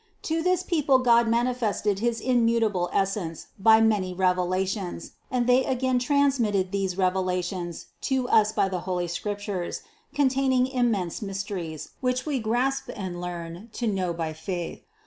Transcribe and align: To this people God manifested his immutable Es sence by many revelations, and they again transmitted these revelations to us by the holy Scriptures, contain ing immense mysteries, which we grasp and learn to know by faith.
To 0.23 0.41
this 0.41 0.63
people 0.63 0.97
God 0.97 1.27
manifested 1.27 1.99
his 1.99 2.19
immutable 2.19 2.89
Es 2.91 3.13
sence 3.13 3.47
by 3.59 3.81
many 3.81 4.15
revelations, 4.15 5.11
and 5.29 5.45
they 5.45 5.63
again 5.63 5.99
transmitted 5.99 6.71
these 6.71 6.97
revelations 6.97 7.85
to 8.09 8.27
us 8.27 8.51
by 8.51 8.67
the 8.67 8.79
holy 8.89 9.05
Scriptures, 9.07 9.83
contain 10.15 10.51
ing 10.53 10.65
immense 10.65 11.21
mysteries, 11.21 11.89
which 12.01 12.25
we 12.25 12.39
grasp 12.39 12.89
and 12.95 13.21
learn 13.21 13.69
to 13.73 13.85
know 13.85 14.11
by 14.11 14.33
faith. 14.33 14.81